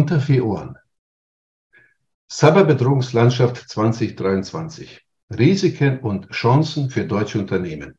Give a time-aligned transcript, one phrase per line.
[0.00, 0.78] Unter vier Ohren.
[2.32, 5.04] Cyberbedrohungslandschaft 2023.
[5.28, 7.98] Risiken und Chancen für deutsche Unternehmen.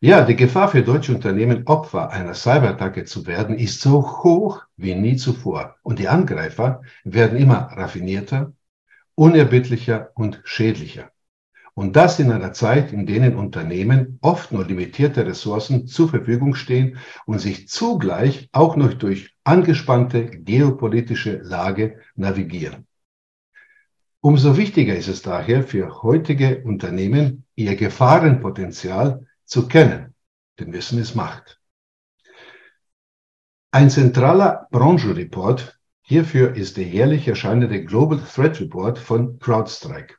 [0.00, 4.94] Ja, die Gefahr für deutsche Unternehmen, Opfer einer Cyberattacke zu werden, ist so hoch wie
[4.94, 5.74] nie zuvor.
[5.82, 8.52] Und die Angreifer werden immer raffinierter,
[9.16, 11.10] unerbittlicher und schädlicher.
[11.74, 16.98] Und das in einer Zeit, in denen Unternehmen oft nur limitierte Ressourcen zur Verfügung stehen
[17.24, 22.86] und sich zugleich auch noch durch angespannte geopolitische Lage navigieren.
[24.20, 30.14] Umso wichtiger ist es daher für heutige Unternehmen, ihr Gefahrenpotenzial zu kennen,
[30.60, 31.58] denn Wissen ist Macht.
[33.72, 40.14] Ein zentraler Branchenreport hierfür ist der jährlich erscheinende Global Threat Report von CrowdStrike.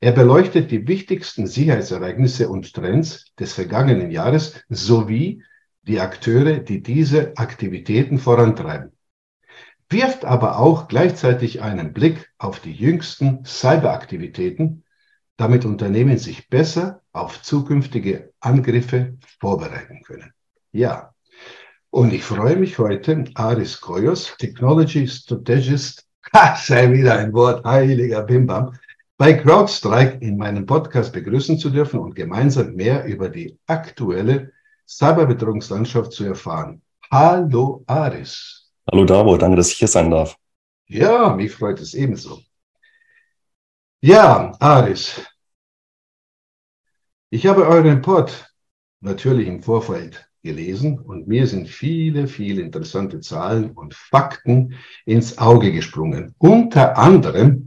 [0.00, 5.42] Er beleuchtet die wichtigsten Sicherheitsereignisse und Trends des vergangenen Jahres sowie
[5.82, 8.92] die Akteure, die diese Aktivitäten vorantreiben.
[9.90, 14.84] Wirft aber auch gleichzeitig einen Blick auf die jüngsten Cyberaktivitäten,
[15.36, 20.32] damit Unternehmen sich besser auf zukünftige Angriffe vorbereiten können.
[20.72, 21.14] Ja,
[21.90, 28.22] und ich freue mich heute, Aris Koyos, Technology Strategist, ha, sei wieder ein Wort, heiliger
[28.22, 28.72] Bimbam,
[29.16, 34.52] bei CrowdStrike in meinem Podcast begrüßen zu dürfen und gemeinsam mehr über die aktuelle
[34.88, 36.82] Cyberbedrohungslandschaft zu erfahren.
[37.10, 38.72] Hallo Aris.
[38.90, 40.36] Hallo Davo, danke, dass ich hier sein darf.
[40.86, 42.40] Ja, mich freut es ebenso.
[44.02, 45.22] Ja, Aris,
[47.30, 48.52] ich habe euren Report
[49.00, 54.74] natürlich im Vorfeld gelesen und mir sind viele, viele interessante Zahlen und Fakten
[55.06, 56.34] ins Auge gesprungen.
[56.38, 57.63] Unter anderem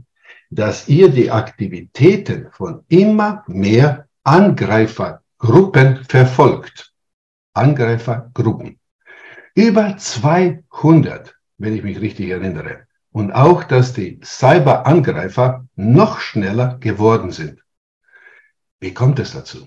[0.50, 6.92] dass ihr die Aktivitäten von immer mehr Angreifergruppen verfolgt.
[7.54, 8.78] Angreifergruppen.
[9.54, 12.86] Über 200, wenn ich mich richtig erinnere.
[13.10, 17.62] Und auch, dass die Cyberangreifer noch schneller geworden sind.
[18.80, 19.66] Wie kommt es dazu?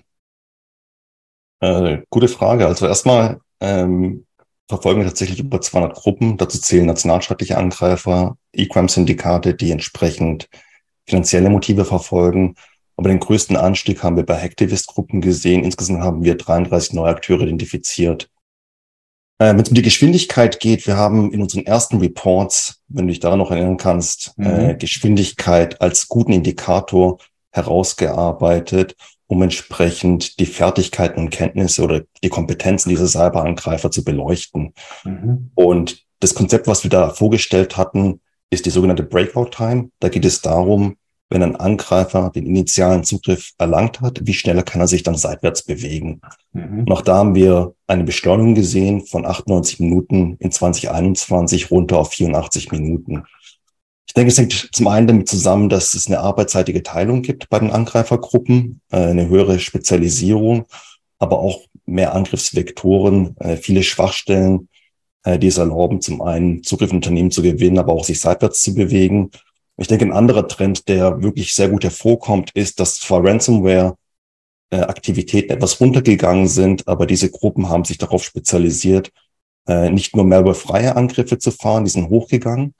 [1.60, 2.66] Äh, gute Frage.
[2.66, 4.26] Also erstmal ähm,
[4.68, 6.38] verfolgen wir tatsächlich über 200 Gruppen.
[6.38, 10.48] Dazu zählen nationalstaatliche Angreifer, E-Crime-Syndikate, die entsprechend
[11.06, 12.54] finanzielle Motive verfolgen.
[12.96, 15.64] Aber den größten Anstieg haben wir bei Hacktivist-Gruppen gesehen.
[15.64, 18.28] Insgesamt haben wir 33 neue Akteure identifiziert.
[19.38, 23.12] Äh, Wenn es um die Geschwindigkeit geht, wir haben in unseren ersten Reports, wenn du
[23.12, 24.46] dich daran noch erinnern kannst, mhm.
[24.46, 27.18] äh, Geschwindigkeit als guten Indikator
[27.50, 28.94] herausgearbeitet,
[29.26, 34.74] um entsprechend die Fertigkeiten und Kenntnisse oder die Kompetenzen dieser Cyberangreifer zu beleuchten.
[35.04, 35.50] Mhm.
[35.54, 38.20] Und das Konzept, was wir da vorgestellt hatten,
[38.52, 39.90] ist die sogenannte Breakout Time.
[39.98, 40.96] Da geht es darum,
[41.30, 45.62] wenn ein Angreifer den initialen Zugriff erlangt hat, wie schneller kann er sich dann seitwärts
[45.62, 46.20] bewegen.
[46.52, 46.84] Mhm.
[46.84, 52.70] Noch da haben wir eine Beschleunigung gesehen von 98 Minuten in 2021 runter auf 84
[52.70, 53.24] Minuten.
[54.06, 57.58] Ich denke, es hängt zum einen damit zusammen, dass es eine arbeitsseitige Teilung gibt bei
[57.58, 60.66] den Angreifergruppen, äh, eine höhere Spezialisierung,
[61.18, 64.68] aber auch mehr Angriffsvektoren, äh, viele Schwachstellen,
[65.24, 68.74] die es erlauben, zum einen Zugriff in Unternehmen zu gewinnen, aber auch sich seitwärts zu
[68.74, 69.30] bewegen.
[69.76, 73.96] Ich denke, ein anderer Trend, der wirklich sehr gut hervorkommt, ist, dass zwar Ransomware
[74.70, 79.12] äh, Aktivitäten etwas runtergegangen sind, aber diese Gruppen haben sich darauf spezialisiert,
[79.68, 82.74] äh, nicht nur malwarefreie Angriffe zu fahren, die sind hochgegangen,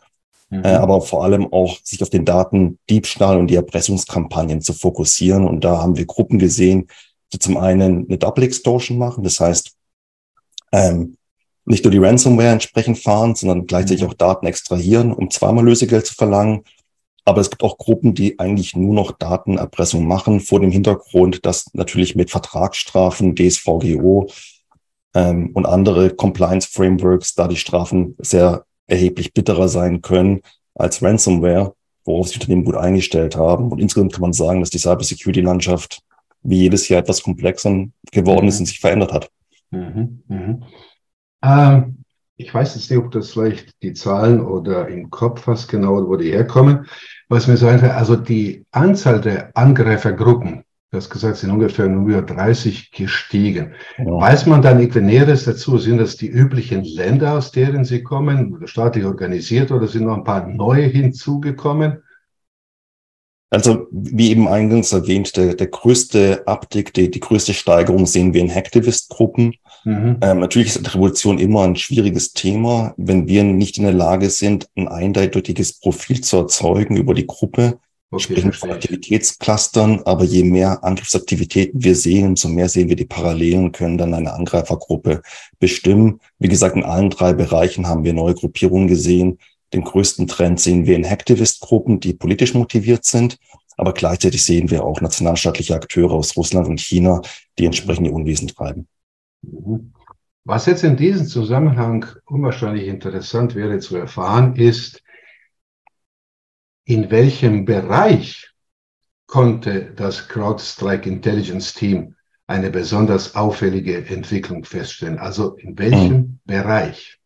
[0.50, 0.64] mhm.
[0.64, 5.46] äh, aber vor allem auch sich auf den Datendiebstahl und die Erpressungskampagnen zu fokussieren.
[5.46, 6.88] Und da haben wir Gruppen gesehen,
[7.32, 9.72] die zum einen eine Double Extortion machen, das heißt,
[10.72, 11.16] ähm,
[11.64, 14.10] nicht nur die Ransomware entsprechend fahren, sondern gleichzeitig mhm.
[14.10, 16.64] auch Daten extrahieren, um zweimal Lösegeld zu verlangen.
[17.24, 21.72] Aber es gibt auch Gruppen, die eigentlich nur noch Datenerpressung machen, vor dem Hintergrund, dass
[21.72, 24.28] natürlich mit Vertragsstrafen, DSVGO
[25.14, 30.40] ähm, und andere Compliance-Frameworks da die Strafen sehr erheblich bitterer sein können
[30.74, 33.70] als Ransomware, worauf sich Unternehmen gut eingestellt haben.
[33.70, 36.02] Und insgesamt kann man sagen, dass die Cybersecurity-Landschaft
[36.42, 38.48] wie jedes Jahr etwas komplexer geworden mhm.
[38.48, 39.30] ist und sich verändert hat.
[39.70, 40.22] Mhm.
[40.26, 40.64] Mhm.
[41.42, 42.02] Ähm,
[42.36, 46.16] ich weiß jetzt nicht, ob das vielleicht die Zahlen oder im Kopf was genau, wo
[46.16, 46.86] die herkommen.
[47.28, 52.08] Was mir so einfällt, also die Anzahl der Angreifergruppen, du hast gesagt, sind ungefähr nur
[52.08, 53.74] über 30 gestiegen.
[53.98, 54.04] Ja.
[54.04, 55.78] Weiß man dann irgendwie Näheres dazu?
[55.78, 60.24] Sind das die üblichen Länder, aus deren sie kommen, staatlich organisiert, oder sind noch ein
[60.24, 62.02] paar neue hinzugekommen?
[63.50, 68.40] Also wie eben eingangs erwähnt, der, der größte Uptick, die, die größte Steigerung sehen wir
[68.40, 69.56] in Hacktivist-Gruppen.
[69.84, 70.18] Mhm.
[70.20, 74.68] Ähm, natürlich ist Attribution immer ein schwieriges Thema, wenn wir nicht in der Lage sind,
[74.76, 77.78] ein eindeutiges Profil zu erzeugen über die Gruppe.
[78.10, 83.06] Okay, sprechen von Aktivitätsclustern, aber je mehr Angriffsaktivitäten wir sehen, umso mehr sehen wir die
[83.06, 85.22] Parallelen und können dann eine Angreifergruppe
[85.58, 86.20] bestimmen.
[86.38, 89.38] Wie gesagt, in allen drei Bereichen haben wir neue Gruppierungen gesehen.
[89.72, 93.38] Den größten Trend sehen wir in Hacktivist-Gruppen, die politisch motiviert sind.
[93.78, 97.22] Aber gleichzeitig sehen wir auch nationalstaatliche Akteure aus Russland und China,
[97.58, 98.86] die entsprechende Unwesen treiben.
[99.42, 99.92] Mhm.
[100.44, 105.02] Was jetzt in diesem Zusammenhang unwahrscheinlich interessant wäre zu erfahren, ist,
[106.84, 108.50] in welchem Bereich
[109.26, 112.16] konnte das CrowdStrike Intelligence Team
[112.48, 115.18] eine besonders auffällige Entwicklung feststellen?
[115.18, 116.40] Also in welchem hm.
[116.44, 117.18] Bereich?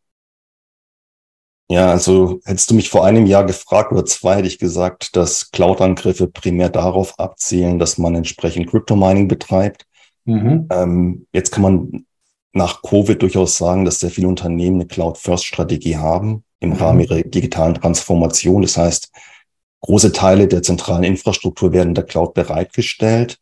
[1.68, 5.50] Ja, also hättest du mich vor einem Jahr gefragt oder zwei, hätte ich gesagt, dass
[5.50, 9.84] Cloud-Angriffe primär darauf abzielen, dass man entsprechend Crypto-Mining betreibt.
[10.26, 10.68] Mhm.
[10.70, 12.05] Ähm, jetzt kann man
[12.56, 16.76] nach Covid durchaus sagen, dass sehr viele Unternehmen eine Cloud-First-Strategie haben im mhm.
[16.76, 18.62] Rahmen ihrer digitalen Transformation.
[18.62, 19.10] Das heißt,
[19.82, 23.38] große Teile der zentralen Infrastruktur werden in der Cloud bereitgestellt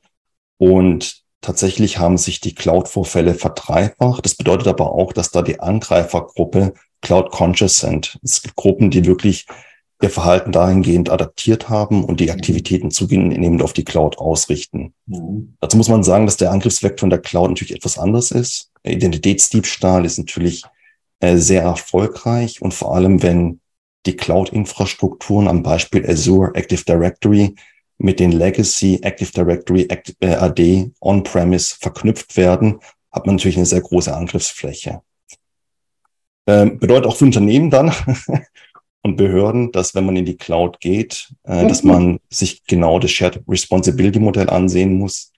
[0.58, 4.24] und tatsächlich haben sich die Cloud-Vorfälle verdreifacht.
[4.24, 8.18] Das bedeutet aber auch, dass da die Angreifergruppe Cloud-conscious sind.
[8.22, 9.46] Es gibt Gruppen, die wirklich
[10.02, 14.92] ihr Verhalten dahingehend adaptiert haben und die Aktivitäten zunehmend auf die Cloud ausrichten.
[15.06, 15.56] Mhm.
[15.60, 18.70] Dazu muss man sagen, dass der Angriffsvektor in der Cloud natürlich etwas anders ist.
[18.84, 20.64] Identitätsdiebstahl ist natürlich
[21.20, 23.60] äh, sehr erfolgreich und vor allem, wenn
[24.06, 27.54] die Cloud-Infrastrukturen am Beispiel Azure Active Directory
[27.98, 29.88] mit den Legacy Active Directory
[30.20, 35.00] äh, AD On-Premise verknüpft werden, hat man natürlich eine sehr große Angriffsfläche.
[36.46, 37.92] Ähm, bedeutet auch für Unternehmen dann
[39.02, 43.12] und Behörden, dass wenn man in die Cloud geht, äh, dass man sich genau das
[43.12, 45.32] Shared Responsibility Modell ansehen muss.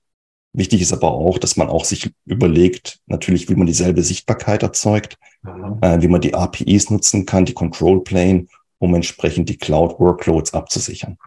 [0.57, 5.19] Wichtig ist aber auch, dass man auch sich überlegt, natürlich, wie man dieselbe Sichtbarkeit erzeugt,
[5.43, 5.77] mhm.
[5.83, 8.47] äh, wie man die APIs nutzen kann, die Control Plane,
[8.79, 11.19] um entsprechend die Cloud Workloads abzusichern.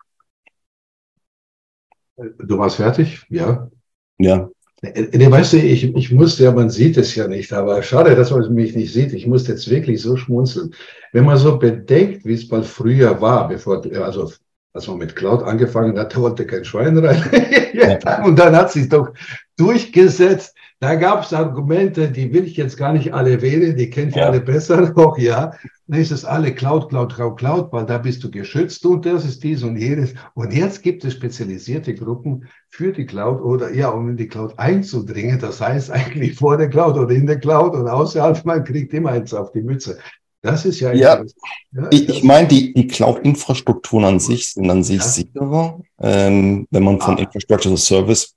[2.17, 3.23] Du warst fertig?
[3.29, 3.69] Ja.
[4.17, 4.49] Ja.
[4.81, 8.31] Ne, weißt du, ich, ich musste ja, man sieht es ja nicht, aber schade, dass
[8.31, 9.13] man mich nicht sieht.
[9.13, 10.73] Ich musste jetzt wirklich so schmunzeln.
[11.11, 14.31] Wenn man so bedenkt, wie es mal früher war, bevor, also
[14.73, 17.23] als man mit Cloud angefangen hat, da wollte kein Schwein rein.
[18.23, 19.13] Und dann hat sich doch
[19.57, 20.55] durchgesetzt.
[20.81, 24.21] Da gab es Argumente, die will ich jetzt gar nicht alle wählen, die kennt ihr
[24.21, 24.29] ja.
[24.29, 25.51] alle besser noch, ja.
[25.87, 29.25] Dann ist es alle Cloud, Cloud, Cloud, Cloud, weil da bist du geschützt und das
[29.25, 30.13] ist dies und jenes.
[30.35, 34.57] Und jetzt gibt es spezialisierte Gruppen für die Cloud oder ja, um in die Cloud
[34.57, 35.39] einzudringen.
[35.39, 39.09] Das heißt eigentlich vor der Cloud oder in der Cloud oder außerhalb, man kriegt immer
[39.09, 39.97] eins auf die Mütze.
[40.41, 40.93] Das ist ja.
[40.93, 41.23] Ja,
[41.71, 45.03] ja ich, ich meine, die, die Cloud-Infrastrukturen an sich sind an sich ja.
[45.03, 47.19] sicherer, ähm, wenn man von ah.
[47.19, 48.35] Infrastructure as Service,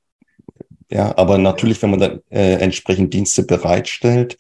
[0.91, 4.37] ja, aber natürlich, wenn man dann äh, entsprechend Dienste bereitstellt,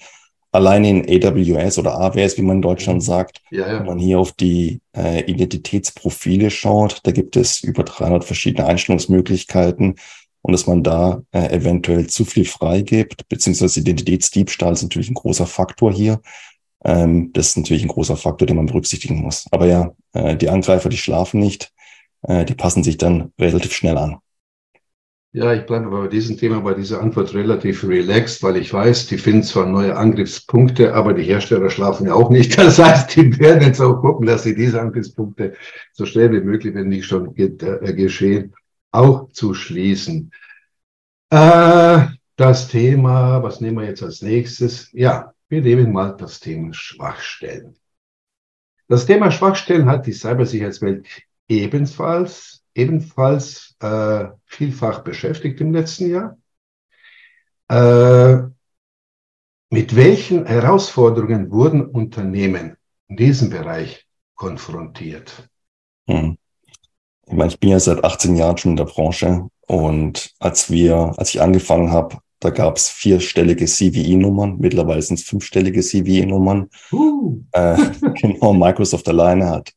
[0.50, 3.04] alleine in AWS oder AWS, wie man in Deutschland mhm.
[3.06, 3.78] sagt, ja, ja.
[3.78, 9.96] wenn man hier auf die äh, Identitätsprofile schaut, da gibt es über 300 verschiedene Einstellungsmöglichkeiten
[10.42, 15.46] und dass man da äh, eventuell zu viel freigibt, beziehungsweise Identitätsdiebstahl ist natürlich ein großer
[15.46, 16.20] Faktor hier.
[16.84, 19.46] Ähm, das ist natürlich ein großer Faktor, den man berücksichtigen muss.
[19.50, 21.72] Aber ja, äh, die Angreifer, die schlafen nicht,
[22.22, 24.18] äh, die passen sich dann relativ schnell an.
[25.34, 29.16] Ja, ich bleibe bei diesem Thema, bei dieser Antwort relativ relaxed, weil ich weiß, die
[29.16, 32.56] finden zwar neue Angriffspunkte, aber die Hersteller schlafen ja auch nicht.
[32.58, 35.54] Das heißt, die werden jetzt auch gucken, dass sie diese Angriffspunkte
[35.92, 38.54] so schnell wie möglich, wenn nicht schon äh, geschehen,
[38.90, 40.32] auch zu schließen.
[41.30, 42.00] Äh,
[42.36, 44.90] das Thema, was nehmen wir jetzt als nächstes?
[44.92, 47.76] Ja, wir nehmen mal das Thema Schwachstellen.
[48.88, 51.06] Das Thema Schwachstellen hat die Cybersicherheitswelt
[51.46, 56.38] ebenfalls, ebenfalls äh, vielfach beschäftigt im letzten Jahr.
[57.68, 58.48] Äh,
[59.68, 62.78] mit welchen Herausforderungen wurden Unternehmen
[63.08, 65.50] in diesem Bereich konfrontiert?
[66.08, 66.38] Hm.
[67.26, 71.12] Ich meine, ich bin ja seit 18 Jahren schon in der Branche und als wir,
[71.18, 76.68] als ich angefangen habe, da gab es vierstellige CVE-Nummern, mittlerweile sind es fünfstellige CVE-Nummern.
[76.90, 77.40] Uh.
[77.52, 77.76] Äh,
[78.20, 79.72] genau, Microsoft alleine hat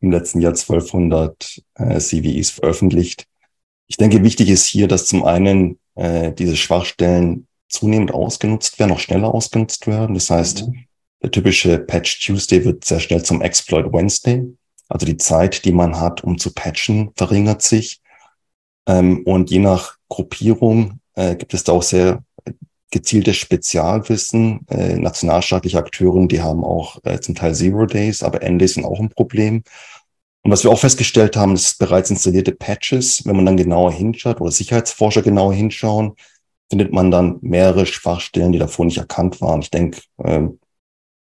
[0.00, 3.26] im letzten Jahr 1200 äh, CVEs veröffentlicht.
[3.88, 9.00] Ich denke, wichtig ist hier, dass zum einen äh, diese Schwachstellen zunehmend ausgenutzt werden, noch
[9.00, 10.14] schneller ausgenutzt werden.
[10.14, 10.86] Das heißt, mhm.
[11.22, 14.44] der typische Patch Tuesday wird sehr schnell zum Exploit Wednesday.
[14.88, 18.00] Also die Zeit, die man hat, um zu patchen, verringert sich.
[18.86, 22.22] Ähm, und je nach Gruppierung äh, gibt es da auch sehr
[22.90, 24.66] gezieltes Spezialwissen.
[24.68, 29.00] Äh, nationalstaatliche Akteuren, die haben auch äh, zum Teil Zero Days, aber N-Days sind auch
[29.00, 29.64] ein Problem.
[30.42, 34.40] Und was wir auch festgestellt haben, ist bereits installierte Patches, wenn man dann genauer hinschaut
[34.40, 36.14] oder Sicherheitsforscher genauer hinschauen,
[36.70, 39.62] findet man dann mehrere Schwachstellen, die davor nicht erkannt waren.
[39.62, 40.42] Ich denke, äh,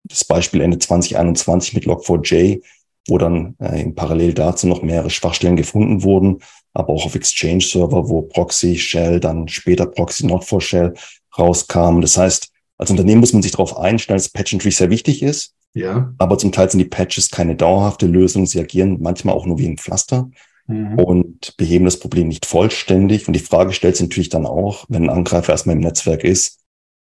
[0.04, 2.62] das Beispiel Ende 2021 mit Log4j,
[3.08, 6.42] wo dann äh, Parallel dazu noch mehrere Schwachstellen gefunden wurden,
[6.76, 10.94] aber auch auf Exchange-Server, wo Proxy Shell, dann später Proxy Not for Shell
[11.38, 12.02] rauskam.
[12.02, 15.56] Das heißt, als Unternehmen muss man sich darauf einstellen, dass Patch natürlich sehr wichtig ist,
[15.76, 16.14] Ja.
[16.18, 18.46] Aber zum Teil sind die Patches keine dauerhafte Lösung.
[18.46, 20.30] Sie agieren manchmal auch nur wie ein Pflaster
[20.68, 20.98] mhm.
[20.98, 23.28] und beheben das Problem nicht vollständig.
[23.28, 26.60] Und die Frage stellt sich natürlich dann auch, wenn ein Angreifer erstmal im Netzwerk ist,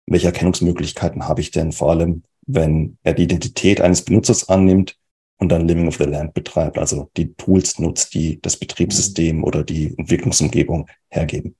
[0.06, 4.96] welche Erkennungsmöglichkeiten habe ich denn vor allem, wenn er die Identität eines Benutzers annimmt
[5.38, 9.44] und dann Living of the Land betreibt, also die Tools nutzt, die das Betriebssystem mhm.
[9.44, 11.54] oder die Entwicklungsumgebung hergeben.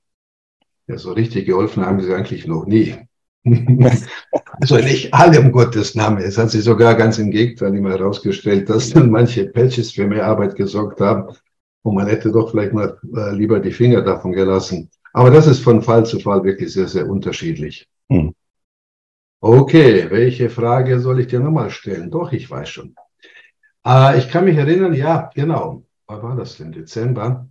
[0.87, 2.95] Ja, so richtig geholfen haben sie eigentlich noch nie.
[4.59, 6.17] also nicht alle um Gottes Namen.
[6.17, 10.25] Es hat sich sogar ganz im Gegenteil immer herausgestellt, dass dann manche Patches für mehr
[10.25, 11.33] Arbeit gesorgt haben
[11.83, 14.89] und man hätte doch vielleicht mal äh, lieber die Finger davon gelassen.
[15.13, 17.87] Aber das ist von Fall zu Fall wirklich sehr, sehr unterschiedlich.
[18.09, 18.33] Hm.
[19.41, 22.11] Okay, welche Frage soll ich dir nochmal stellen?
[22.11, 22.95] Doch, ich weiß schon.
[23.85, 25.83] Äh, ich kann mich erinnern, ja, genau.
[26.07, 26.71] Wann war das denn?
[26.71, 27.47] Dezember?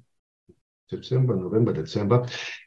[0.91, 2.27] Dezember, November, Dezember.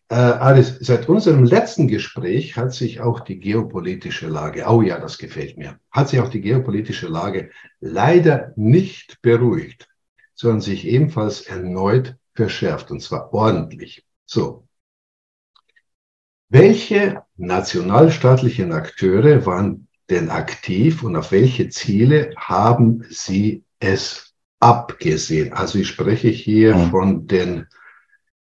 [0.09, 5.17] Äh, Alice, seit unserem letzten Gespräch hat sich auch die geopolitische Lage, oh ja, das
[5.17, 9.87] gefällt mir, hat sich auch die geopolitische Lage leider nicht beruhigt,
[10.35, 14.05] sondern sich ebenfalls erneut verschärft, und zwar ordentlich.
[14.25, 14.67] So.
[16.49, 25.53] Welche nationalstaatlichen Akteure waren denn aktiv und auf welche Ziele haben sie es abgesehen?
[25.53, 26.91] Also ich spreche hier mhm.
[26.91, 27.65] von den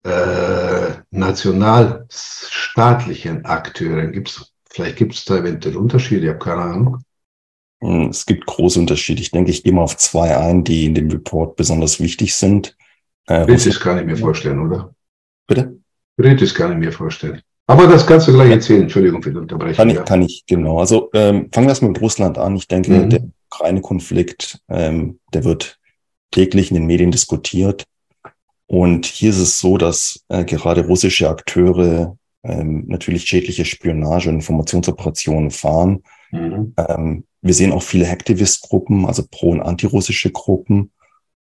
[0.03, 4.11] äh, nationalstaatlichen Akteuren.
[4.11, 6.97] Gibt's, vielleicht gibt es da eventuell Unterschiede, ich habe keine Ahnung.
[7.81, 9.21] Hm, es gibt große Unterschiede.
[9.21, 12.75] Ich denke, ich gehe mal auf zwei ein, die in dem Report besonders wichtig sind.
[13.27, 14.93] Äh, Britisch kann ich mir vorstellen, oder?
[15.47, 15.79] Bitte?
[16.17, 17.41] Britisch kann ich mir vorstellen.
[17.71, 18.81] Aber das kannst du gleich erzählen.
[18.81, 19.77] Entschuldigung für die Unterbrechung.
[19.77, 20.79] Kann ich, kann ich genau.
[20.79, 22.57] Also ähm, fangen wir erstmal mit Russland an.
[22.57, 23.09] Ich denke, mhm.
[23.09, 25.79] der Ukraine-Konflikt, ähm, der wird
[26.31, 27.85] täglich in den Medien diskutiert.
[28.67, 34.35] Und hier ist es so, dass äh, gerade russische Akteure ähm, natürlich schädliche Spionage- und
[34.35, 36.03] Informationsoperationen fahren.
[36.31, 36.73] Mhm.
[36.77, 40.91] Ähm, wir sehen auch viele Hacktivist-Gruppen, also pro- und antirussische Gruppen.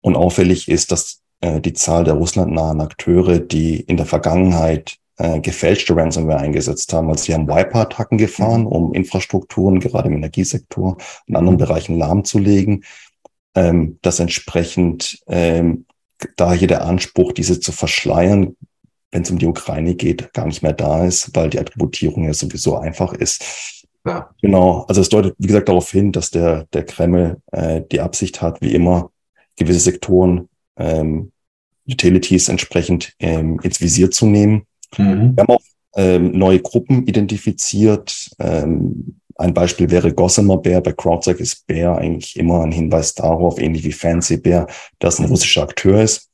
[0.01, 5.39] Und auffällig ist, dass äh, die Zahl der russlandnahen Akteure, die in der Vergangenheit äh,
[5.39, 7.09] gefälschte Ransomware eingesetzt haben.
[7.09, 8.67] Also sie haben Wiper-Attacken gefahren, mhm.
[8.67, 12.83] um Infrastrukturen, gerade im Energiesektor und anderen Bereichen lahmzulegen.
[13.55, 15.85] Ähm, dass entsprechend ähm,
[16.37, 18.55] da hier der Anspruch, diese zu verschleiern,
[19.11, 22.33] wenn es um die Ukraine geht, gar nicht mehr da ist, weil die Attributierung ja
[22.33, 23.85] sowieso einfach ist.
[24.05, 24.31] Ja.
[24.41, 28.41] Genau, also es deutet, wie gesagt, darauf hin, dass der, der Kreml äh, die Absicht
[28.41, 29.11] hat, wie immer,
[29.55, 31.31] gewisse Sektoren, ähm,
[31.87, 34.65] Utilities entsprechend ähm, ins Visier zu nehmen.
[34.97, 35.35] Mhm.
[35.35, 35.61] Wir haben auch
[35.95, 38.31] ähm, neue Gruppen identifiziert.
[38.39, 40.81] Ähm, ein Beispiel wäre Gossamer Bear.
[40.81, 44.67] Bei CrowdStrike ist Bear eigentlich immer ein Hinweis darauf, ähnlich wie Fancy Bear,
[44.99, 46.29] dass ein russischer Akteur ist.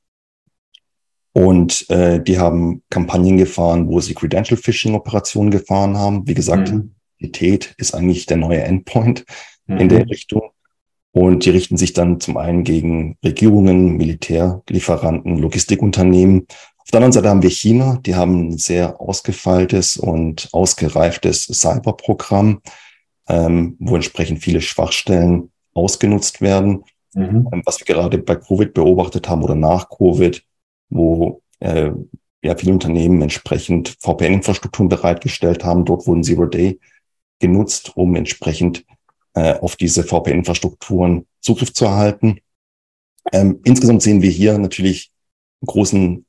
[1.33, 6.27] Und äh, die haben Kampagnen gefahren, wo sie Credential Phishing Operationen gefahren haben.
[6.27, 6.95] Wie gesagt, mhm.
[7.19, 9.25] Identität ist eigentlich der neue Endpoint
[9.67, 9.77] mhm.
[9.77, 10.41] in der Richtung.
[11.11, 16.45] Und die richten sich dann zum einen gegen Regierungen, Militärlieferanten, Logistikunternehmen.
[16.89, 22.61] Auf der anderen Seite haben wir China, die haben ein sehr ausgefeiltes und ausgereiftes Cyberprogramm
[23.29, 26.83] ähm, wo entsprechend viele Schwachstellen ausgenutzt werden.
[27.13, 27.47] Mhm.
[27.53, 30.43] Ähm, was wir gerade bei Covid beobachtet haben oder nach Covid,
[30.89, 31.91] wo äh,
[32.41, 35.85] ja viele Unternehmen entsprechend VPN-Infrastrukturen bereitgestellt haben.
[35.85, 36.79] Dort wurden Zero Day
[37.39, 38.83] genutzt, um entsprechend
[39.35, 42.39] äh, auf diese VPN-Infrastrukturen Zugriff zu erhalten.
[43.31, 45.11] Ähm, insgesamt sehen wir hier natürlich
[45.61, 46.25] einen großen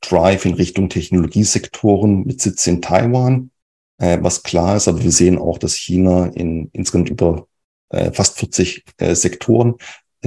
[0.00, 3.50] Drive in Richtung Technologiesektoren mit Sitz in Taiwan
[4.00, 4.88] äh, was klar ist.
[4.88, 7.46] Aber wir sehen auch, dass China in insgesamt über
[7.90, 9.76] äh, fast 40 äh, Sektoren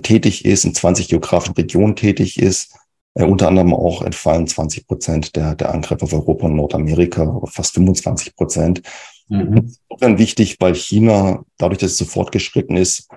[0.01, 2.75] tätig ist, in 20 geografischen Regionen tätig ist.
[3.15, 7.73] Äh, unter anderem auch entfallen 20 Prozent der, der Angriffe auf Europa und Nordamerika, fast
[7.73, 8.81] 25 Prozent.
[9.27, 9.71] Mhm.
[9.89, 13.07] Insofern wichtig, weil China, dadurch, dass es so fortgeschritten ist,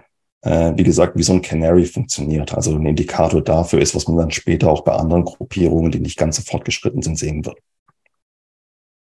[0.43, 2.55] äh, wie gesagt, wie so ein Canary funktioniert.
[2.55, 6.19] Also ein Indikator dafür ist, was man dann später auch bei anderen Gruppierungen, die nicht
[6.19, 7.59] ganz so fortgeschritten sind, sehen wird.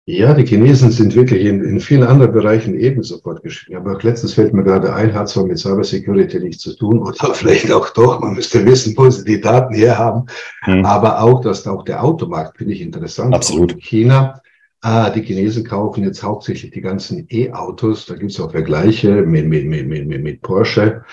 [0.06, 3.78] Ja, die Chinesen sind wirklich in, in vielen anderen Bereichen ebenso fortgeschritten.
[3.78, 7.14] Aber auch letztens fällt mir gerade ein, hat zwar mit Cybersecurity nichts zu tun oder
[7.34, 10.26] vielleicht auch doch, man müsste wissen, wo sie die Daten herhaben.
[10.64, 10.84] Hm.
[10.84, 13.34] Aber auch, dass auch der Automarkt, finde ich interessant.
[13.34, 13.72] Absolut.
[13.72, 14.42] in China,
[14.84, 19.48] äh, die Chinesen kaufen jetzt hauptsächlich die ganzen E-Autos, da gibt es auch Vergleiche mit,
[19.48, 21.04] mit, mit, mit, mit Porsche.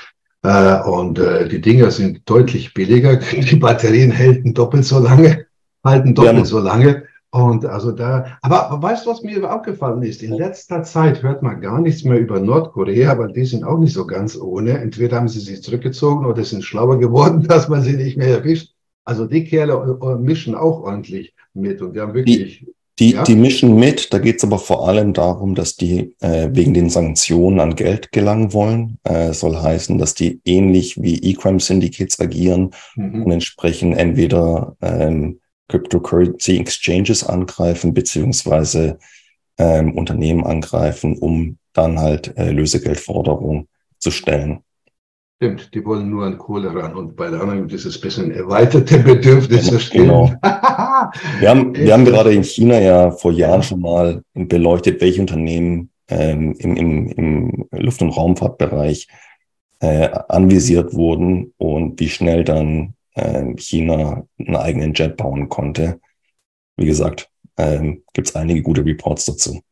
[0.43, 5.47] Äh, und äh, die Dinger sind deutlich billiger, die Batterien halten doppelt so lange,
[5.85, 6.45] halten doppelt ja.
[6.45, 7.05] so lange.
[7.33, 10.21] Und also da, aber weißt du, was mir aufgefallen ist?
[10.25, 13.93] In letzter Zeit hört man gar nichts mehr über Nordkorea, weil die sind auch nicht
[13.93, 14.79] so ganz ohne.
[14.79, 18.75] Entweder haben sie sich zurückgezogen oder sind schlauer geworden, dass man sie nicht mehr erwischt.
[19.05, 22.59] Also die Kerle äh, mischen auch ordentlich mit und die haben wirklich.
[22.59, 23.25] Die, Die, ja.
[23.25, 26.91] die mischen mit, da geht es aber vor allem darum, dass die äh, wegen den
[26.91, 28.99] Sanktionen an Geld gelangen wollen.
[29.05, 33.25] Äh, soll heißen, dass die ähnlich wie E-Crime Syndicates agieren mhm.
[33.25, 38.99] und entsprechend entweder ähm, Cryptocurrency Exchanges angreifen, beziehungsweise
[39.57, 43.67] ähm, Unternehmen angreifen, um dann halt äh, Lösegeldforderungen
[43.99, 44.61] zu stellen.
[45.43, 49.79] Stimmt, die wollen nur an Kohle ran und bei der anderen dieses bisschen erweiterte Bedürfnisse
[49.91, 50.27] genau.
[50.27, 50.39] Genau.
[51.41, 55.89] wir haben, wir haben gerade in China ja vor Jahren schon mal beleuchtet, welche Unternehmen
[56.09, 59.09] ähm, im, im, im Luft- und Raumfahrtbereich
[59.79, 66.01] äh, anvisiert wurden und wie schnell dann äh, China einen eigenen Jet bauen konnte.
[66.77, 69.63] Wie gesagt, ähm, gibt es einige gute Reports dazu.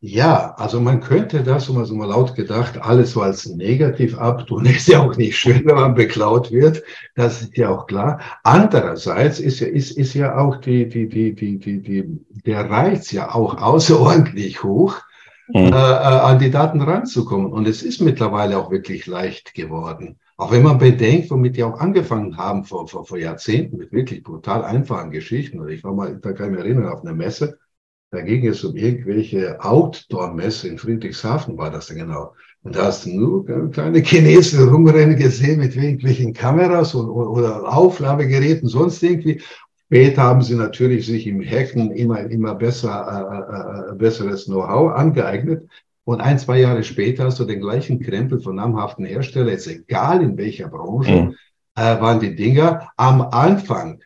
[0.00, 4.66] Ja, also man könnte das, um so mal laut gedacht, alles so als negativ abtun.
[4.66, 6.82] Ist ja auch nicht schön, wenn man beklaut wird.
[7.14, 8.20] Das ist ja auch klar.
[8.42, 13.10] Andererseits ist ja, ist, ist ja auch die, die, die, die, die, die, der Reiz
[13.10, 15.00] ja auch außerordentlich hoch,
[15.48, 15.66] mhm.
[15.66, 17.50] äh, äh an die Daten ranzukommen.
[17.50, 20.18] Und es ist mittlerweile auch wirklich leicht geworden.
[20.36, 24.22] Auch wenn man bedenkt, womit die auch angefangen haben vor, vor, vor Jahrzehnten mit wirklich
[24.22, 25.66] brutal einfachen Geschichten.
[25.68, 27.58] Ich war mal, da kann ich mich erinnern, auf einer Messe
[28.10, 32.32] da ging es um irgendwelche Outdoor-Messe in Friedrichshafen, war das denn genau.
[32.62, 38.68] Und da hast du nur kleine Chinesen rumrennen gesehen mit irgendwelchen Kameras und, oder Aufnahmegeräten,
[38.68, 39.40] sonst irgendwie.
[39.86, 44.92] Später haben sie natürlich sich im Hacken immer, immer besser, äh, äh, äh, besseres Know-how
[44.92, 45.68] angeeignet.
[46.02, 50.22] Und ein, zwei Jahre später hast du den gleichen Krempel von namhaften Herstellern, jetzt egal
[50.22, 51.34] in welcher Branche, mhm.
[51.76, 54.00] äh, waren die Dinger am Anfang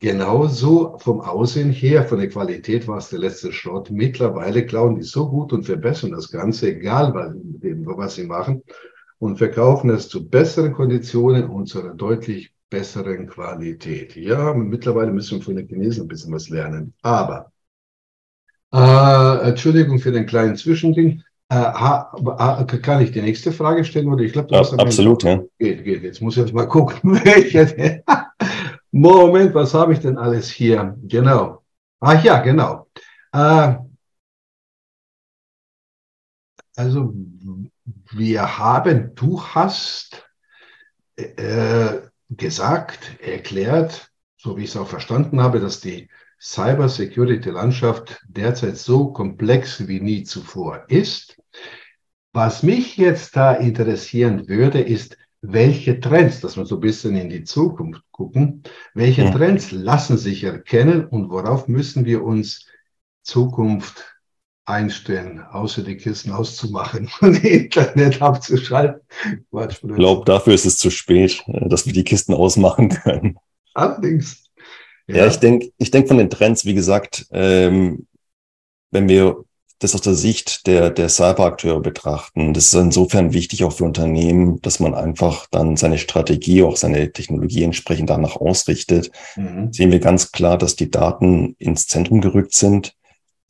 [0.00, 3.90] genauso vom Aussehen her, von der Qualität war es der letzte Schrott.
[3.90, 8.62] Mittlerweile klauen die so gut und verbessern das Ganze, egal was sie machen,
[9.18, 14.14] und verkaufen es zu besseren Konditionen und zu einer deutlich besseren Qualität.
[14.14, 16.94] Ja, mittlerweile müssen wir von den Chinesen ein bisschen was lernen.
[17.02, 17.50] Aber,
[18.72, 21.22] äh, Entschuldigung für den kleinen Zwischending.
[21.50, 21.72] Äh,
[22.82, 24.12] kann ich die nächste Frage stellen?
[24.12, 25.42] Oder ich glaube, ja, absolut, ja.
[25.58, 26.02] Geht, geht.
[26.02, 28.02] Jetzt muss ich jetzt mal gucken, welche.
[29.00, 30.96] Moment, was habe ich denn alles hier?
[31.02, 31.62] Genau.
[32.00, 32.88] Ach ja, genau.
[33.32, 33.76] Äh,
[36.76, 37.14] also
[38.12, 40.28] wir haben, du hast
[41.16, 46.08] äh, gesagt, erklärt, so wie ich es auch verstanden habe, dass die
[46.40, 51.36] Cybersecurity-Landschaft derzeit so komplex wie nie zuvor ist.
[52.32, 57.28] Was mich jetzt da interessieren würde, ist, welche Trends, dass wir so ein bisschen in
[57.28, 58.62] die Zukunft gucken,
[58.94, 59.30] welche ja.
[59.30, 62.66] Trends lassen sich erkennen und worauf müssen wir uns
[63.22, 64.04] Zukunft
[64.64, 69.00] einstellen, außer die Kisten auszumachen und Internet abzuschalten.
[69.70, 73.38] ich glaube, dafür ist es zu spät, äh, dass wir die Kisten ausmachen können.
[73.74, 74.50] Allerdings.
[75.06, 78.06] Ja, ja ich denke ich denk von den Trends, wie gesagt, ähm,
[78.90, 79.44] wenn wir
[79.78, 82.52] das aus der Sicht der, der Cyberakteure betrachten.
[82.52, 87.12] Das ist insofern wichtig auch für Unternehmen, dass man einfach dann seine Strategie, auch seine
[87.12, 89.10] Technologie entsprechend danach ausrichtet.
[89.36, 89.72] Mhm.
[89.72, 92.94] Sehen wir ganz klar, dass die Daten ins Zentrum gerückt sind.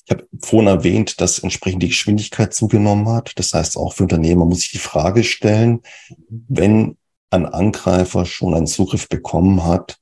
[0.05, 3.33] Ich habe vorhin erwähnt, dass entsprechend die Geschwindigkeit zugenommen hat.
[3.37, 5.81] Das heißt, auch für Unternehmen muss sich die Frage stellen,
[6.29, 6.97] wenn
[7.31, 9.99] ein Angreifer schon einen Zugriff bekommen hat,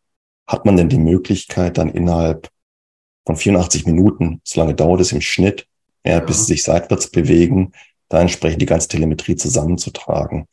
[0.47, 2.49] hat man denn die Möglichkeit, dann innerhalb
[3.25, 5.67] von 84 Minuten, so lange dauert es im Schnitt,
[6.07, 7.73] ja, bis sie sich seitwärts bewegen,
[8.09, 10.47] da entsprechend die ganze Telemetrie zusammenzutragen.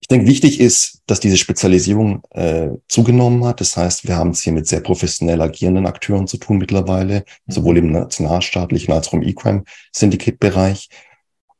[0.00, 3.60] Ich denke, wichtig ist, dass diese Spezialisierung äh, zugenommen hat.
[3.60, 7.52] Das heißt, wir haben es hier mit sehr professionell agierenden Akteuren zu tun mittlerweile, mhm.
[7.52, 10.90] sowohl im nationalstaatlichen als auch im E-Crime-Syndicate-Bereich.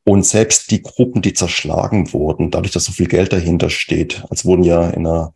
[0.03, 4.45] Und selbst die Gruppen, die zerschlagen wurden, dadurch, dass so viel Geld dahinter steht, als
[4.45, 5.33] wurden ja in einer,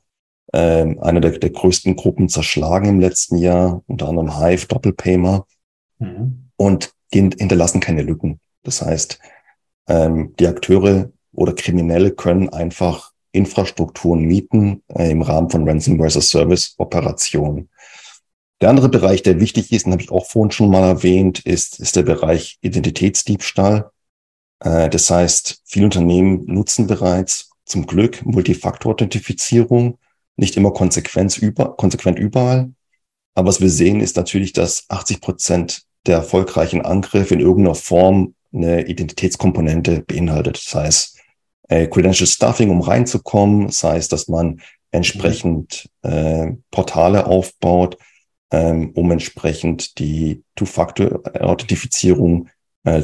[0.53, 5.47] äh, einer der, der größten Gruppen zerschlagen im letzten Jahr, unter anderem Hive, Doppelpaymer.
[5.97, 6.51] Mhm.
[6.57, 8.39] Und die hinterlassen keine Lücken.
[8.63, 9.19] Das heißt,
[9.87, 16.17] ähm, die Akteure oder Kriminelle können einfach Infrastrukturen mieten äh, im Rahmen von Ransomware as
[16.17, 17.69] a Service Operationen.
[18.61, 21.79] Der andere Bereich, der wichtig ist, und habe ich auch vorhin schon mal erwähnt, ist,
[21.79, 23.91] ist der Bereich Identitätsdiebstahl.
[24.59, 29.97] Äh, das heißt, viele Unternehmen nutzen bereits zum Glück Multifaktor-Authentifizierung,
[30.35, 32.71] nicht immer konsequent, über, konsequent überall.
[33.35, 38.33] Aber was wir sehen, ist natürlich, dass 80 Prozent der erfolgreichen Angriff in irgendeiner Form
[38.53, 40.57] eine Identitätskomponente beinhaltet.
[40.57, 41.17] Sei es
[41.67, 47.97] äh, Credential Stuffing, um reinzukommen, sei es, dass man entsprechend äh, Portale aufbaut,
[48.51, 52.49] ähm, um entsprechend die Two-Factor-Authentifizierung
[52.83, 53.03] äh,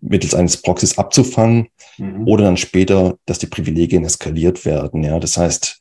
[0.00, 2.26] mittels eines Proxys abzufangen mhm.
[2.26, 5.04] oder dann später, dass die Privilegien eskaliert werden.
[5.04, 5.79] Ja, das heißt,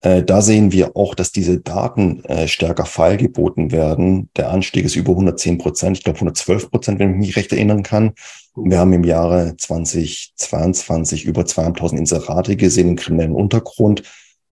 [0.00, 4.30] Äh, da sehen wir auch, dass diese Daten äh, stärker feilgeboten werden.
[4.36, 7.82] Der Anstieg ist über 110 Prozent, ich glaube 112 Prozent, wenn ich mich recht erinnern
[7.82, 8.12] kann.
[8.54, 14.02] Wir haben im Jahre 2022 über 200.000 Inserate gesehen im kriminellen Untergrund,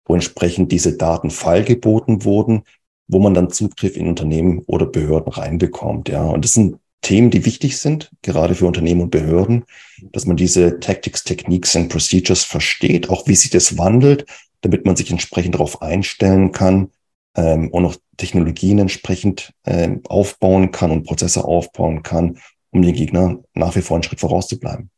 [0.06, 2.62] wo entsprechend diese Daten feilgeboten wurden,
[3.06, 6.08] wo man dann Zugriff in Unternehmen oder Behörden reinbekommt.
[6.08, 9.64] Ja, und das sind Themen, die wichtig sind, gerade für Unternehmen und Behörden,
[10.12, 14.24] dass man diese Tactics, Techniques und Procedures versteht, auch wie sich das wandelt,
[14.64, 16.90] damit man sich entsprechend darauf einstellen kann
[17.36, 22.38] ähm, und auch Technologien entsprechend ähm, aufbauen kann und Prozesse aufbauen kann,
[22.70, 24.90] um den Gegner nach wie vor einen Schritt voraus zu bleiben.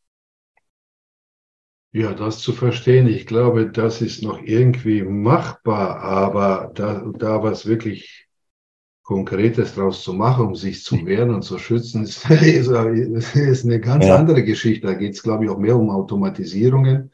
[1.91, 7.65] Ja, das zu verstehen, ich glaube, das ist noch irgendwie machbar, aber da, da was
[7.65, 8.27] wirklich
[9.03, 14.05] Konkretes draus zu machen, um sich zu wehren und zu schützen, ist, ist, eine ganz
[14.05, 14.15] ja.
[14.15, 14.87] andere Geschichte.
[14.87, 17.11] Da geht es, glaube ich, auch mehr um Automatisierungen.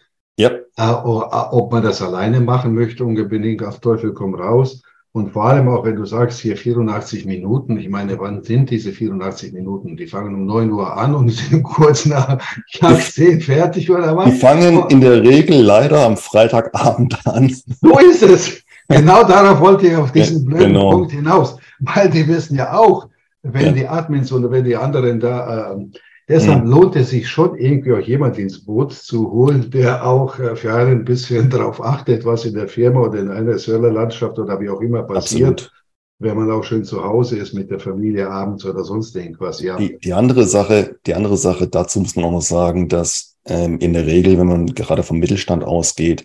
[0.78, 0.92] Ja.
[0.92, 4.82] Äh, ob man das alleine machen möchte, unbedingt auf Teufel komm raus.
[5.16, 8.92] Und vor allem auch, wenn du sagst, hier 84 Minuten, ich meine, wann sind diese
[8.92, 9.96] 84 Minuten?
[9.96, 12.40] Die fangen um 9 Uhr an und sind kurz nach,
[12.82, 14.26] nach 10 fertig oder was?
[14.26, 17.56] Die fangen in der Regel leider am Freitagabend an.
[17.82, 18.64] So ist es.
[18.90, 20.90] Genau darauf wollte ich auf diesen blöden genau.
[20.90, 21.58] Punkt hinaus.
[21.80, 23.08] Weil die wissen ja auch,
[23.44, 23.72] wenn ja.
[23.72, 25.86] die Admins oder wenn die anderen da, äh,
[26.28, 26.72] deshalb mhm.
[26.72, 30.74] lohnt es sich schon irgendwie auch jemand ins Boot zu holen, der auch äh, für
[30.74, 34.70] einen ein bisschen darauf achtet, was in der Firma oder in einer Serverlandschaft oder wie
[34.70, 35.52] auch immer passiert.
[35.52, 35.72] Absolut.
[36.20, 39.76] Wenn man auch schön zu Hause ist mit der Familie abends oder sonst irgendwas, ja.
[39.78, 43.80] Die, die andere Sache, die andere Sache dazu muss man auch noch sagen, dass ähm,
[43.80, 46.24] in der Regel, wenn man gerade vom Mittelstand ausgeht,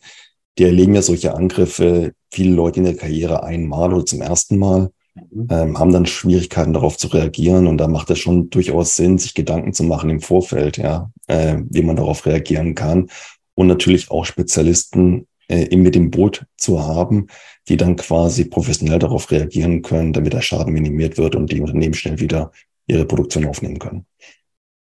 [0.58, 4.90] die erleben ja solche Angriffe viele Leute in der Karriere einmal oder zum ersten Mal.
[5.30, 5.48] Mhm.
[5.50, 9.34] ähm, haben dann Schwierigkeiten darauf zu reagieren und da macht es schon durchaus Sinn, sich
[9.34, 13.08] Gedanken zu machen im Vorfeld, ja, äh, wie man darauf reagieren kann
[13.54, 17.26] und natürlich auch Spezialisten äh, mit dem Boot zu haben,
[17.68, 21.94] die dann quasi professionell darauf reagieren können, damit der Schaden minimiert wird und die Unternehmen
[21.94, 22.52] schnell wieder
[22.86, 24.06] ihre Produktion aufnehmen können.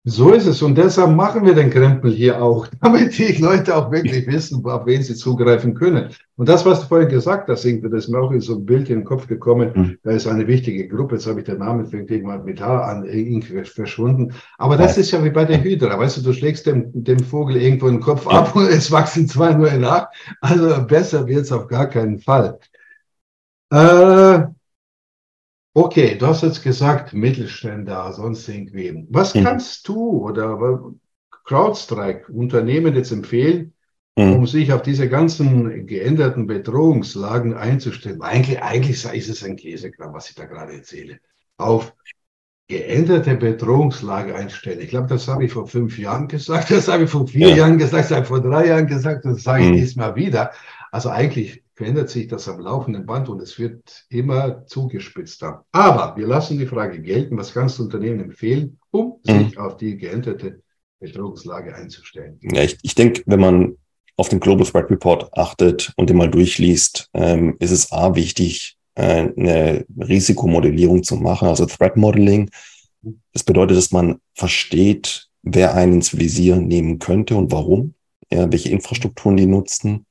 [0.05, 0.61] So ist es.
[0.61, 4.85] Und deshalb machen wir den Krempel hier auch, damit die Leute auch wirklich wissen, auf
[4.85, 6.09] wen sie zugreifen können.
[6.35, 8.65] Und das, was du vorhin gesagt hast, irgendwie, das ist mir auch in so ein
[8.65, 9.71] Bild in den Kopf gekommen.
[9.73, 9.97] Mhm.
[10.03, 11.15] Da ist eine wichtige Gruppe.
[11.15, 14.33] Jetzt habe ich den Namen irgendwann mit H an, irgendwie verschwunden.
[14.57, 15.97] Aber das ist ja wie bei der Hydra.
[15.97, 19.53] Weißt du, du schlägst dem, dem Vogel irgendwo den Kopf ab und es wachsen zwei
[19.53, 20.09] neue nach.
[20.41, 22.59] Also besser wird's auf gar keinen Fall.
[23.71, 24.47] Äh,
[25.75, 29.05] Okay, du hast jetzt gesagt, Mittelständler, sonst irgendwie.
[29.09, 29.43] Was mhm.
[29.43, 30.91] kannst du oder
[31.45, 33.73] CrowdStrike Unternehmen jetzt empfehlen,
[34.15, 34.33] mhm.
[34.33, 38.21] um sich auf diese ganzen geänderten Bedrohungslagen einzustellen?
[38.21, 41.19] Eigentlich, eigentlich ist es ein Käsekram, was ich da gerade erzähle.
[41.57, 41.95] Auf
[42.67, 44.79] geänderte Bedrohungslage einstellen.
[44.79, 47.55] Ich glaube, das habe ich vor fünf Jahren gesagt, das habe ich vor vier ja.
[47.57, 49.75] Jahren gesagt, das habe ich vor drei Jahren gesagt, das sage ich mhm.
[49.75, 50.51] diesmal wieder.
[50.91, 55.65] Also eigentlich verändert sich das am laufenden Band und es wird immer zugespitzter.
[55.73, 59.49] Aber wir lassen die Frage gelten, was kannst du Unternehmen empfehlen, um mhm.
[59.49, 60.61] sich auf die geänderte
[61.01, 62.39] Bedrohungslage einzustellen?
[62.41, 63.77] Ja, ich, ich denke, wenn man
[64.15, 68.77] auf den Global Threat Report achtet und den mal durchliest, ähm, ist es A wichtig,
[68.95, 72.49] äh, eine Risikomodellierung zu machen, also Threat Modeling.
[73.33, 77.95] Das bedeutet, dass man versteht, wer einen ins Visier nehmen könnte und warum,
[78.31, 80.05] ja, welche Infrastrukturen die nutzen,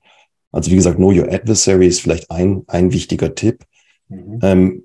[0.52, 3.64] also wie gesagt, Know Your Adversary ist vielleicht ein, ein wichtiger Tipp.
[4.08, 4.38] Mhm.
[4.42, 4.84] Ähm,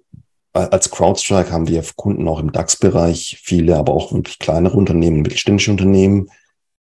[0.54, 5.70] als CrowdStrike haben wir Kunden auch im DAX-Bereich, viele, aber auch wirklich kleinere Unternehmen, mittelständische
[5.70, 6.30] Unternehmen.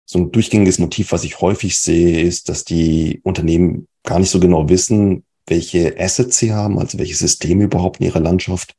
[0.05, 4.39] So ein durchgängiges Motiv, was ich häufig sehe, ist, dass die Unternehmen gar nicht so
[4.39, 8.75] genau wissen, welche Assets sie haben, also welche Systeme überhaupt in ihrer Landschaft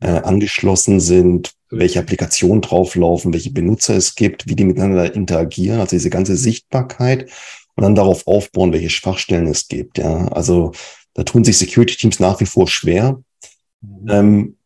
[0.00, 5.96] äh, angeschlossen sind, welche Applikationen drauflaufen, welche Benutzer es gibt, wie die miteinander interagieren, also
[5.96, 7.30] diese ganze Sichtbarkeit
[7.76, 9.98] und dann darauf aufbauen, welche Schwachstellen es gibt.
[9.98, 10.72] Ja, also
[11.14, 13.22] da tun sich Security-Teams nach wie vor schwer.
[13.80, 14.08] Mhm.
[14.08, 14.56] Ähm,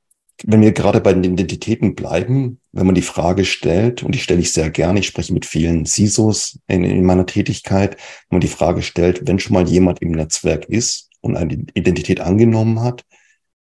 [0.44, 4.40] wenn wir gerade bei den Identitäten bleiben, wenn man die Frage stellt, und die stelle
[4.40, 7.96] ich sehr gerne, ich spreche mit vielen CISOs in, in meiner Tätigkeit,
[8.28, 12.20] wenn man die Frage stellt, wenn schon mal jemand im Netzwerk ist und eine Identität
[12.20, 13.04] angenommen hat,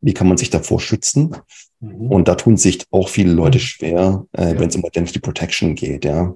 [0.02, 1.36] wie kann man sich davor schützen?
[1.80, 2.12] Mhm.
[2.12, 3.62] Und da tun sich auch viele Leute mhm.
[3.62, 4.60] schwer, äh, ja.
[4.60, 6.06] wenn es um Identity Protection geht.
[6.06, 6.36] Ja.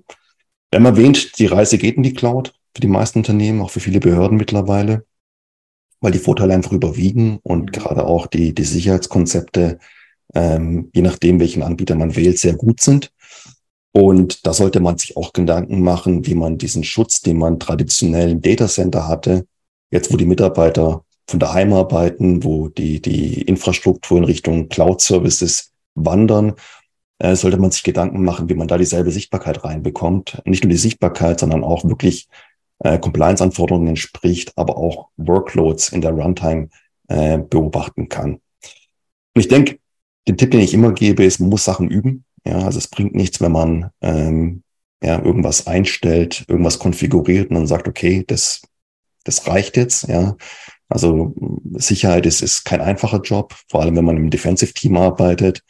[0.72, 3.80] Wir haben erwähnt, die Reise geht in die Cloud für die meisten Unternehmen, auch für
[3.80, 5.06] viele Behörden mittlerweile,
[6.00, 7.72] weil die Vorteile einfach überwiegen und mhm.
[7.72, 9.80] gerade auch die, die Sicherheitskonzepte,
[10.34, 13.12] ähm, je nachdem, welchen Anbieter man wählt, sehr gut sind.
[13.94, 18.32] Und da sollte man sich auch Gedanken machen, wie man diesen Schutz, den man traditionell
[18.32, 19.46] im Datacenter hatte,
[19.92, 26.54] jetzt wo die Mitarbeiter von daheim arbeiten, wo die, die Infrastruktur in Richtung Cloud-Services wandern,
[27.20, 30.42] äh, sollte man sich Gedanken machen, wie man da dieselbe Sichtbarkeit reinbekommt.
[30.46, 32.28] Nicht nur die Sichtbarkeit, sondern auch wirklich
[32.84, 36.70] äh, Compliance-Anforderungen entspricht, aber auch Workloads in der Runtime
[37.08, 38.34] äh, beobachten kann.
[39.34, 39.80] Und ich denke,
[40.28, 42.26] den Tipp, den ich immer gebe, ist, man muss Sachen üben.
[42.46, 44.64] Ja, also es bringt nichts, wenn man ähm,
[45.04, 48.62] ja, irgendwas einstellt, irgendwas konfiguriert und dann sagt, okay, das,
[49.24, 50.08] das reicht jetzt.
[50.08, 50.36] Ja,
[50.90, 51.34] also
[51.74, 55.64] Sicherheit ist, ist kein einfacher Job, vor allem wenn man im Defensive-Team arbeitet.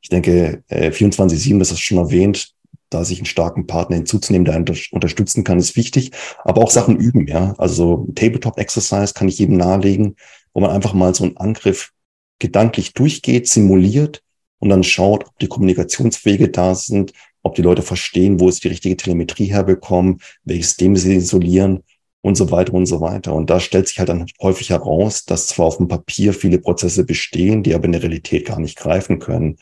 [0.00, 2.52] Ich denke, äh, 24-7, das ist schon erwähnt,
[2.94, 6.12] da sich einen starken Partner hinzuzunehmen, der unter unterstützen kann, ist wichtig.
[6.44, 7.54] Aber auch Sachen üben, ja.
[7.58, 10.16] Also Tabletop-Exercise kann ich jedem nahelegen,
[10.52, 11.90] wo man einfach mal so einen Angriff
[12.38, 14.22] gedanklich durchgeht, simuliert
[14.58, 18.68] und dann schaut, ob die Kommunikationswege da sind, ob die Leute verstehen, wo ist die
[18.68, 21.82] richtige Telemetrie herbekommen, welches System sie isolieren
[22.22, 23.34] und so weiter und so weiter.
[23.34, 27.04] Und da stellt sich halt dann häufig heraus, dass zwar auf dem Papier viele Prozesse
[27.04, 29.58] bestehen, die aber in der Realität gar nicht greifen können.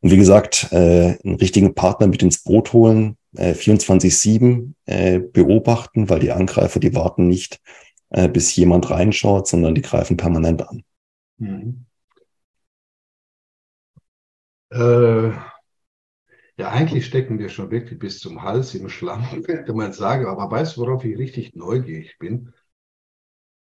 [0.00, 6.08] Und wie gesagt, äh, einen richtigen Partner mit ins Boot holen, äh, 24-7 äh, beobachten,
[6.08, 7.60] weil die Angreifer, die warten nicht,
[8.10, 10.82] äh, bis jemand reinschaut, sondern die greifen permanent an.
[11.38, 11.86] Mhm.
[14.70, 15.30] Äh,
[16.58, 20.26] ja, eigentlich stecken wir schon wirklich bis zum Hals im Schlamm, könnte man sagen.
[20.26, 22.52] Aber weißt du, worauf ich richtig neugierig bin?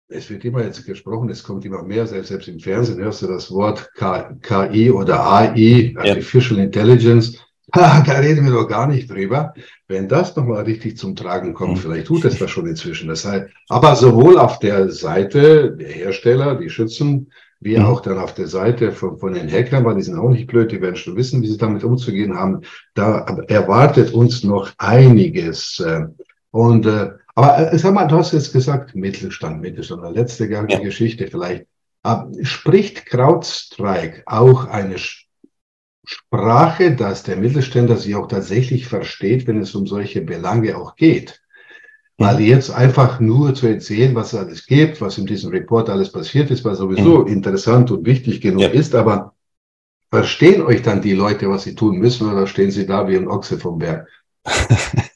[0.08, 3.28] Es wird immer jetzt gesprochen, es kommt immer mehr, selbst, selbst im Fernsehen hörst du
[3.28, 6.66] das Wort KI oder AI, Artificial ja.
[6.66, 7.40] Intelligence.
[7.74, 9.56] da reden wir doch gar nicht drüber.
[9.88, 11.80] Wenn das nochmal richtig zum Tragen kommt, mhm.
[11.80, 13.10] vielleicht tut es das schon inzwischen.
[13.10, 17.86] Das heißt, aber sowohl auf der Seite der Hersteller, die schützen, wie mhm.
[17.86, 20.72] auch dann auf der Seite von, von den Hackern, weil die sind auch nicht blöd,
[20.72, 22.62] die werden schon wissen, wie sie damit umzugehen haben.
[22.94, 25.84] Da erwartet uns noch einiges.
[26.56, 30.48] Äh, und äh, aber äh, sag mal, du hast jetzt gesagt, Mittelstand, Mittelstand, eine letzte
[30.48, 30.64] ja.
[30.64, 31.66] Geschichte vielleicht.
[32.02, 34.96] Aber spricht CrowdStrike auch eine
[36.06, 41.42] Sprache, dass der Mittelständler sie auch tatsächlich versteht, wenn es um solche Belange auch geht?
[42.18, 46.12] Weil jetzt einfach nur zu erzählen, was es alles gibt, was in diesem Report alles
[46.12, 47.28] passiert ist, was sowieso mhm.
[47.28, 48.70] interessant und wichtig genug ja.
[48.70, 49.34] ist, aber
[50.10, 53.28] verstehen euch dann die Leute, was sie tun müssen, oder stehen sie da wie ein
[53.28, 54.08] Ochse vom Berg?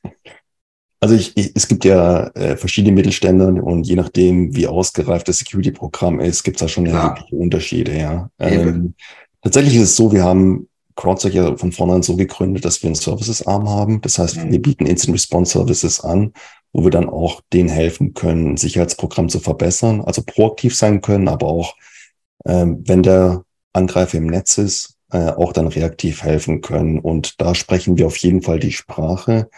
[1.02, 5.38] Also ich, ich, es gibt ja äh, verschiedene Mittelständler und je nachdem, wie ausgereift das
[5.40, 8.30] Security-Programm ist, gibt es da schon erhebliche Unterschiede, ja.
[8.38, 8.96] Ähm,
[9.42, 12.96] tatsächlich ist es so, wir haben CrowdStrike ja von vornherein so gegründet, dass wir einen
[12.96, 14.02] Services-Arm haben.
[14.02, 14.52] Das heißt, mhm.
[14.52, 16.34] wir bieten Instant Response Services an
[16.74, 21.48] wo wir dann auch denen helfen können, Sicherheitsprogramm zu verbessern, also proaktiv sein können, aber
[21.48, 21.76] auch,
[22.46, 27.00] ähm, wenn der Angreifer im Netz ist, äh, auch dann reaktiv helfen können.
[27.00, 29.50] Und da sprechen wir auf jeden Fall die Sprache,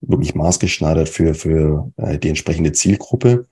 [0.00, 3.46] wirklich maßgeschneidert für, für äh, die entsprechende Zielgruppe.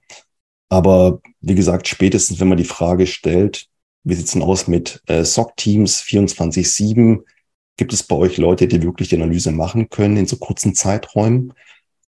[0.69, 3.67] Aber wie gesagt, spätestens, wenn man die Frage stellt,
[4.05, 7.21] wie sieht's denn aus mit äh, SOC-Teams 24-7?
[7.77, 11.53] Gibt es bei euch Leute, die wirklich die Analyse machen können in so kurzen Zeiträumen?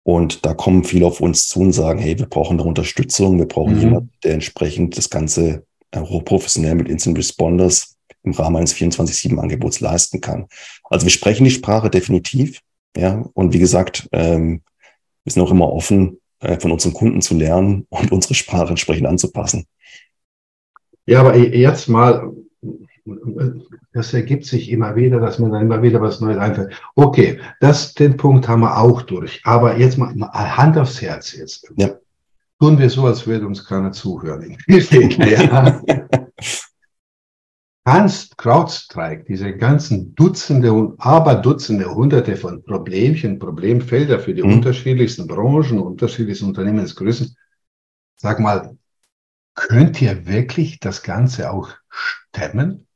[0.02, 3.46] Und da kommen viele auf uns zu und sagen, hey, wir brauchen da Unterstützung, wir
[3.46, 3.80] brauchen mhm.
[3.80, 10.20] jemanden, der entsprechend das Ganze äh, hochprofessionell mit Instant Responders im Rahmen eines 24-7-Angebots leisten
[10.20, 10.46] kann.
[10.84, 12.60] Also wir sprechen die Sprache definitiv,
[12.96, 14.62] ja, und wie gesagt, ähm,
[15.24, 19.06] wir sind auch immer offen, äh, von unseren Kunden zu lernen und unsere Sprache entsprechend
[19.06, 19.66] anzupassen.
[21.06, 22.32] Ja, aber jetzt mal,
[23.92, 26.74] das ergibt sich immer wieder, dass mir dann immer wieder was Neues einfällt.
[26.94, 29.40] Okay, das, den Punkt haben wir auch durch.
[29.44, 31.72] Aber jetzt mal, mal Hand aufs Herz jetzt.
[31.76, 31.90] Ja.
[32.60, 34.56] Tun wir so, als würde uns keiner zuhören.
[34.68, 35.82] ja.
[37.86, 44.54] Kannst CrowdStrike diese ganzen Dutzende und Aberdutzende, Hunderte von Problemchen, Problemfelder für die mhm.
[44.54, 47.36] unterschiedlichsten Branchen, unterschiedlichsten Unternehmensgrößen,
[48.16, 48.74] sag mal,
[49.54, 52.86] könnt ihr wirklich das Ganze auch stemmen?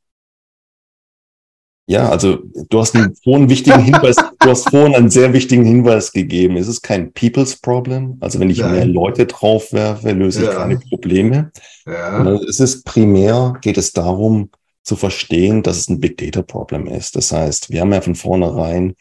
[1.87, 6.12] Ja, also du hast einen vorhin wichtigen Hinweis, du hast vorhin einen sehr wichtigen Hinweis
[6.12, 6.57] gegeben.
[6.57, 8.16] Es ist kein People's Problem.
[8.20, 8.72] Also wenn ich Nein.
[8.72, 10.51] mehr Leute drauf werfe, löse ja.
[10.51, 11.51] ich keine Probleme.
[11.87, 12.27] Ja.
[12.48, 14.51] Es ist primär, geht es darum,
[14.88, 17.14] zu verstehen, dass es ein Big Data Problem ist.
[17.14, 18.94] Das heißt, wir haben ja von vornherein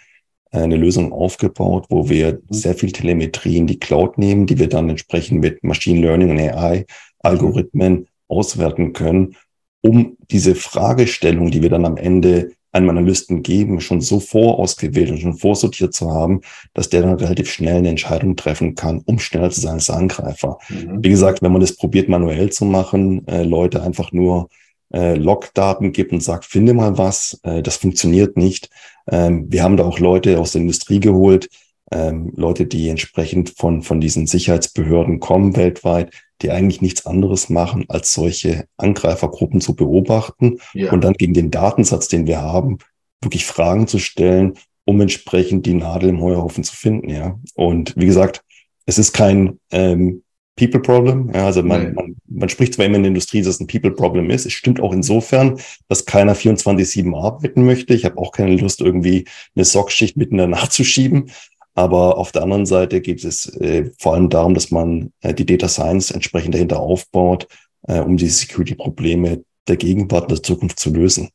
[0.52, 2.40] eine Lösung aufgebaut, wo wir mhm.
[2.50, 6.40] sehr viel Telemetrie in die Cloud nehmen, die wir dann entsprechend mit Machine Learning und
[6.40, 6.86] AI
[7.20, 9.38] Algorithmen auswerten können,
[9.82, 15.20] um diese Fragestellung, die wir dann am Ende einem Analysten geben, schon so vorausgewählt und
[15.22, 16.42] schon vorsortiert zu haben,
[16.74, 20.58] dass der dann relativ schnell eine Entscheidung treffen kann, um schneller zu sein als Angreifer.
[20.68, 21.02] Mhm.
[21.02, 24.50] Wie gesagt, wenn man das probiert manuell zu machen, äh, Leute einfach nur
[24.94, 28.70] äh, Logdaten gibt und sagt, finde mal was, äh, das funktioniert nicht.
[29.10, 31.50] Ähm, wir haben da auch Leute aus der Industrie geholt,
[31.92, 37.86] ähm, Leute, die entsprechend von, von diesen Sicherheitsbehörden kommen weltweit, die eigentlich nichts anderes machen,
[37.88, 40.92] als solche Angreifergruppen zu beobachten ja.
[40.92, 42.78] und dann gegen den Datensatz, den wir haben,
[43.22, 44.54] wirklich Fragen zu stellen,
[44.86, 47.40] um entsprechend die Nadel im Heuhaufen zu finden, ja.
[47.56, 48.42] Und wie gesagt,
[48.86, 50.24] es ist kein ähm,
[50.58, 51.32] People Problem.
[51.34, 53.92] Ja, also man, man, man spricht zwar immer in der Industrie, dass es ein People
[53.92, 54.46] Problem ist.
[54.46, 57.94] Es stimmt auch insofern, dass keiner 24-7 arbeiten möchte.
[57.94, 61.32] Ich habe auch keine Lust, irgendwie eine Sockschicht mitten Nacht zu schieben.
[61.76, 65.46] Aber auf der anderen Seite geht es äh, vor allem darum, dass man äh, die
[65.46, 67.48] Data Science entsprechend dahinter aufbaut,
[67.84, 71.30] äh, um die Security-Probleme der Gegenwart und der Zukunft zu lösen.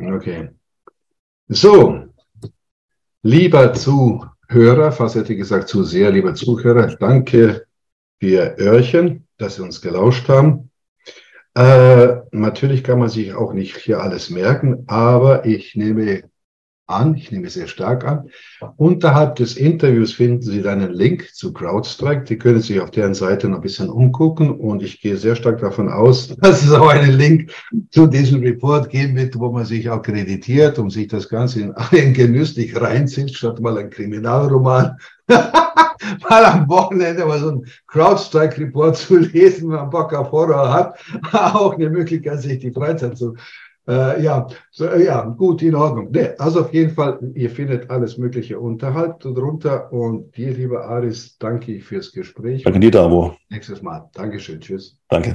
[0.00, 0.48] Okay.
[1.46, 2.00] So,
[3.22, 7.66] lieber Zuhörer, fast hätte ich gesagt zu sehr, lieber Zuhörer, danke
[8.20, 10.70] für Öhrchen, dass Sie uns gelauscht haben.
[11.54, 16.29] Äh, natürlich kann man sich auch nicht hier alles merken, aber ich nehme
[16.90, 18.28] an, ich nehme sehr stark an.
[18.76, 22.24] Unterhalb des Interviews finden Sie dann einen Link zu CrowdStrike.
[22.24, 25.60] Die können sich auf deren Seite noch ein bisschen umgucken und ich gehe sehr stark
[25.60, 27.52] davon aus, dass es auch einen Link
[27.90, 32.12] zu diesem Report geben wird, wo man sich akkreditiert und sich das Ganze in, in
[32.12, 34.96] genüsslich reinzieht, statt mal ein Kriminalroman.
[36.28, 40.98] mal am Wochenende mal so ein CrowdStrike-Report zu lesen, wenn man Bock auf Horror hat,
[41.32, 43.36] auch eine Möglichkeit, sich die Freizeit zu
[43.90, 46.10] äh, ja, so, äh, ja, gut, in Ordnung.
[46.12, 49.92] Nee, also auf jeden Fall, ihr findet alles Mögliche unterhalb drunter.
[49.92, 52.62] Und dir, lieber Aris, danke ich fürs Gespräch.
[52.62, 53.36] Danke dir, Davo.
[53.48, 54.08] Nächstes Mal.
[54.14, 54.60] Dankeschön.
[54.60, 54.96] Tschüss.
[55.08, 55.34] Danke.